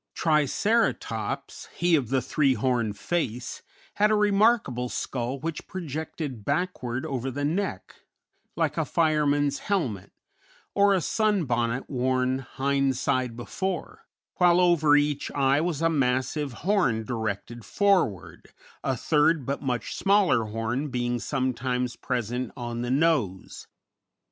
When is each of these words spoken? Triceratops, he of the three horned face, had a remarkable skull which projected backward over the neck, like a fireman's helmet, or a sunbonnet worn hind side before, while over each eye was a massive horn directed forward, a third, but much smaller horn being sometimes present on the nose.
Triceratops, 0.15 1.67
he 1.75 1.95
of 1.95 2.09
the 2.09 2.23
three 2.23 2.55
horned 2.55 2.97
face, 2.97 3.61
had 3.97 4.09
a 4.09 4.15
remarkable 4.15 4.89
skull 4.89 5.37
which 5.39 5.67
projected 5.67 6.43
backward 6.43 7.05
over 7.05 7.29
the 7.29 7.45
neck, 7.45 7.97
like 8.55 8.79
a 8.79 8.83
fireman's 8.85 9.59
helmet, 9.59 10.11
or 10.73 10.95
a 10.95 11.01
sunbonnet 11.01 11.87
worn 11.87 12.39
hind 12.39 12.97
side 12.97 13.35
before, 13.37 14.07
while 14.37 14.59
over 14.59 14.95
each 14.95 15.29
eye 15.33 15.61
was 15.61 15.83
a 15.83 15.87
massive 15.91 16.51
horn 16.65 17.03
directed 17.03 17.63
forward, 17.63 18.51
a 18.83 18.97
third, 18.97 19.45
but 19.45 19.61
much 19.61 19.93
smaller 19.93 20.45
horn 20.45 20.87
being 20.87 21.19
sometimes 21.19 21.95
present 21.95 22.51
on 22.57 22.81
the 22.81 22.89
nose. 22.89 23.67